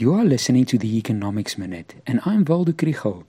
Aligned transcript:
You 0.00 0.14
are 0.14 0.24
listening 0.24 0.64
to 0.64 0.78
the 0.78 0.96
Economics 0.96 1.58
Minute, 1.58 1.96
and 2.06 2.22
I'm 2.24 2.42
Waldo 2.46 2.72
Krugell. 2.72 3.24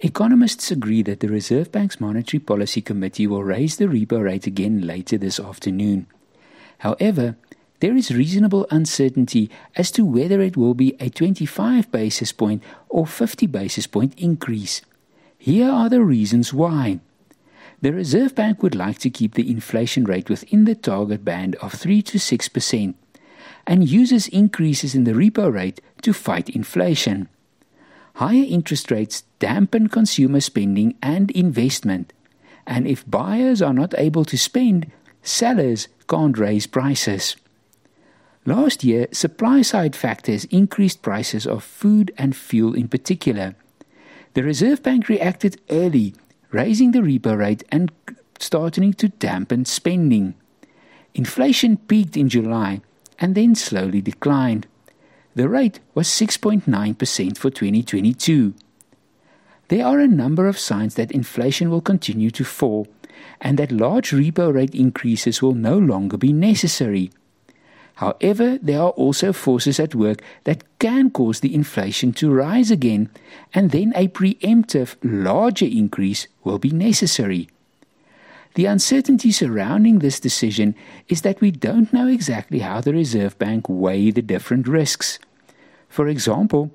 Economists 0.00 0.70
agree 0.70 1.00
that 1.00 1.20
the 1.20 1.28
Reserve 1.28 1.72
Bank's 1.72 1.98
Monetary 1.98 2.38
Policy 2.38 2.82
Committee 2.82 3.26
will 3.26 3.42
raise 3.42 3.78
the 3.78 3.86
repo 3.86 4.22
rate 4.22 4.46
again 4.46 4.86
later 4.86 5.16
this 5.16 5.40
afternoon. 5.40 6.06
However, 6.80 7.36
there 7.80 7.96
is 7.96 8.14
reasonable 8.14 8.66
uncertainty 8.70 9.48
as 9.74 9.90
to 9.92 10.04
whether 10.04 10.42
it 10.42 10.54
will 10.54 10.74
be 10.74 10.94
a 11.00 11.08
25 11.08 11.90
basis 11.90 12.30
point 12.30 12.62
or 12.90 13.06
50 13.06 13.46
basis 13.46 13.86
point 13.86 14.12
increase. 14.18 14.82
Here 15.38 15.70
are 15.70 15.88
the 15.88 16.02
reasons 16.02 16.52
why. 16.52 17.00
The 17.80 17.94
Reserve 17.94 18.34
Bank 18.34 18.62
would 18.62 18.74
like 18.74 18.98
to 18.98 19.08
keep 19.08 19.32
the 19.32 19.50
inflation 19.50 20.04
rate 20.04 20.28
within 20.28 20.66
the 20.66 20.74
target 20.74 21.24
band 21.24 21.54
of 21.62 21.72
3 21.72 22.02
to 22.02 22.18
6% 22.18 22.94
and 23.66 23.88
uses 23.88 24.28
increases 24.28 24.94
in 24.94 25.04
the 25.04 25.12
repo 25.12 25.52
rate 25.52 25.80
to 26.02 26.12
fight 26.12 26.48
inflation. 26.48 27.28
Higher 28.14 28.44
interest 28.48 28.90
rates 28.90 29.24
dampen 29.38 29.88
consumer 29.88 30.40
spending 30.40 30.94
and 31.02 31.30
investment, 31.32 32.12
and 32.66 32.86
if 32.86 33.08
buyers 33.08 33.60
are 33.60 33.74
not 33.74 33.94
able 33.98 34.24
to 34.24 34.38
spend, 34.38 34.90
sellers 35.22 35.88
can't 36.08 36.38
raise 36.38 36.66
prices. 36.66 37.36
Last 38.46 38.84
year, 38.84 39.08
supply 39.12 39.62
side 39.62 39.96
factors 39.96 40.44
increased 40.46 41.02
prices 41.02 41.46
of 41.46 41.64
food 41.64 42.12
and 42.16 42.34
fuel 42.34 42.74
in 42.74 42.88
particular. 42.88 43.56
The 44.34 44.44
Reserve 44.44 44.82
Bank 44.82 45.08
reacted 45.08 45.60
early, 45.68 46.14
raising 46.52 46.92
the 46.92 47.00
repo 47.00 47.36
rate 47.36 47.64
and 47.72 47.90
starting 48.38 48.92
to 48.94 49.08
dampen 49.08 49.64
spending. 49.64 50.34
Inflation 51.14 51.76
peaked 51.76 52.16
in 52.16 52.28
July 52.28 52.82
and 53.18 53.34
then 53.34 53.54
slowly 53.54 54.00
declined. 54.00 54.66
The 55.34 55.48
rate 55.48 55.80
was 55.94 56.08
6.9% 56.08 57.36
for 57.36 57.50
2022. 57.50 58.54
There 59.68 59.84
are 59.84 59.98
a 59.98 60.08
number 60.08 60.46
of 60.46 60.58
signs 60.58 60.94
that 60.94 61.10
inflation 61.10 61.70
will 61.70 61.80
continue 61.80 62.30
to 62.30 62.44
fall 62.44 62.86
and 63.40 63.58
that 63.58 63.72
large 63.72 64.10
repo 64.10 64.52
rate 64.52 64.74
increases 64.74 65.42
will 65.42 65.54
no 65.54 65.78
longer 65.78 66.16
be 66.16 66.32
necessary. 66.32 67.10
However, 67.96 68.58
there 68.60 68.80
are 68.80 68.90
also 68.90 69.32
forces 69.32 69.80
at 69.80 69.94
work 69.94 70.20
that 70.44 70.64
can 70.78 71.10
cause 71.10 71.40
the 71.40 71.54
inflation 71.54 72.12
to 72.14 72.30
rise 72.30 72.70
again, 72.70 73.08
and 73.54 73.70
then 73.70 73.92
a 73.96 74.08
preemptive, 74.08 74.96
larger 75.02 75.64
increase 75.64 76.28
will 76.44 76.58
be 76.58 76.70
necessary. 76.70 77.48
The 78.56 78.64
uncertainty 78.64 79.32
surrounding 79.32 79.98
this 79.98 80.18
decision 80.18 80.74
is 81.08 81.20
that 81.20 81.42
we 81.42 81.50
don't 81.50 81.92
know 81.92 82.06
exactly 82.06 82.60
how 82.60 82.80
the 82.80 82.94
Reserve 82.94 83.38
Bank 83.38 83.68
weigh 83.68 84.10
the 84.10 84.22
different 84.22 84.66
risks. 84.66 85.18
For 85.90 86.08
example, 86.08 86.70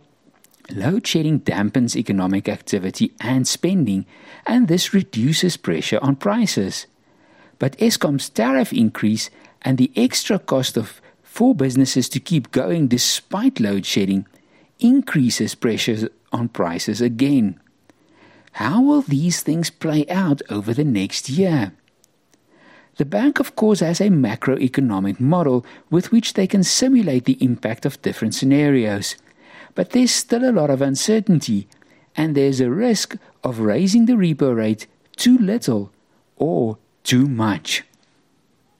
load 0.69 1.07
shedding 1.07 1.39
dampens 1.39 1.95
economic 1.95 2.47
activity 2.47 3.13
and 3.19 3.47
spending, 3.47 4.05
and 4.45 4.67
this 4.67 4.93
reduces 4.93 5.57
pressure 5.57 5.97
on 6.03 6.17
prices. 6.17 6.85
But 7.57 7.75
Eskom's 7.79 8.29
tariff 8.29 8.71
increase 8.71 9.31
and 9.63 9.79
the 9.79 9.91
extra 9.95 10.37
cost 10.37 10.77
of 10.77 11.01
for 11.23 11.55
businesses 11.55 12.09
to 12.09 12.19
keep 12.19 12.51
going 12.51 12.89
despite 12.89 13.59
load 13.59 13.87
shedding 13.87 14.27
increases 14.79 15.55
pressures 15.55 16.05
on 16.31 16.49
prices 16.49 17.01
again. 17.01 17.59
How 18.53 18.81
will 18.81 19.01
these 19.01 19.41
things 19.41 19.69
play 19.69 20.05
out 20.07 20.41
over 20.49 20.73
the 20.73 20.83
next 20.83 21.29
year? 21.29 21.73
The 22.97 23.05
bank, 23.05 23.39
of 23.39 23.55
course, 23.55 23.79
has 23.79 24.01
a 24.01 24.09
macroeconomic 24.09 25.19
model 25.19 25.65
with 25.89 26.11
which 26.11 26.33
they 26.33 26.47
can 26.47 26.63
simulate 26.63 27.25
the 27.25 27.37
impact 27.43 27.85
of 27.85 28.01
different 28.01 28.35
scenarios. 28.35 29.15
But 29.73 29.91
there's 29.91 30.11
still 30.11 30.47
a 30.47 30.51
lot 30.51 30.69
of 30.69 30.81
uncertainty, 30.81 31.67
and 32.15 32.35
there's 32.35 32.59
a 32.59 32.69
risk 32.69 33.15
of 33.43 33.59
raising 33.59 34.05
the 34.05 34.13
repo 34.13 34.55
rate 34.55 34.87
too 35.15 35.37
little 35.37 35.91
or 36.35 36.77
too 37.03 37.27
much. 37.27 37.83